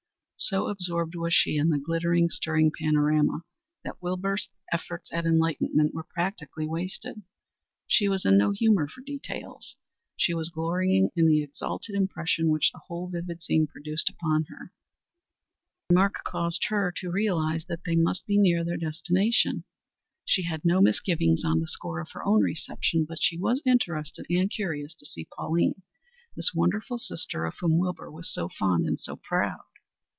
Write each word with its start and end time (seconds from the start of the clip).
So 0.43 0.69
absorbed 0.69 1.13
was 1.13 1.35
she 1.35 1.57
in 1.57 1.69
the 1.69 1.77
glittering, 1.77 2.31
stirring 2.31 2.71
panorama 2.71 3.43
that 3.83 4.01
Wilbur's 4.01 4.49
efforts 4.73 5.11
at 5.13 5.23
enlightenment 5.27 5.93
were 5.93 6.03
practically 6.03 6.65
wasted. 6.67 7.21
She 7.85 8.09
was 8.09 8.25
in 8.25 8.39
no 8.39 8.49
humor 8.49 8.87
for 8.87 9.01
details; 9.01 9.75
she 10.17 10.33
was 10.33 10.49
glorying 10.49 11.11
in 11.15 11.27
the 11.27 11.43
exalted 11.43 11.93
impression 11.95 12.47
which 12.49 12.71
the 12.71 12.81
whole 12.87 13.07
vivid 13.07 13.43
scene 13.43 13.67
produced 13.67 14.09
upon 14.09 14.45
her. 14.49 14.73
His 15.87 15.91
remark 15.91 16.15
caused 16.23 16.65
her 16.69 16.91
to 16.97 17.11
realize 17.11 17.65
that 17.65 17.81
they 17.85 17.95
must 17.95 18.25
be 18.25 18.39
near 18.39 18.63
their 18.65 18.77
destination. 18.77 19.63
She 20.25 20.41
had 20.43 20.65
no 20.65 20.81
misgivings 20.81 21.43
on 21.45 21.59
the 21.59 21.67
score 21.67 21.99
of 21.99 22.09
her 22.13 22.25
own 22.25 22.41
reception, 22.41 23.05
but 23.07 23.21
she 23.21 23.37
was 23.37 23.61
interested 23.63 24.25
and 24.27 24.49
curious 24.49 24.95
to 24.95 25.05
see 25.05 25.27
Pauline, 25.37 25.83
this 26.35 26.51
wonderful 26.51 26.97
sister 26.97 27.45
of 27.45 27.53
whom 27.59 27.77
Wilbur 27.77 28.09
was 28.11 28.33
so 28.33 28.49
fond 28.49 28.87
and 28.87 28.99
so 28.99 29.15
proud. 29.17 29.61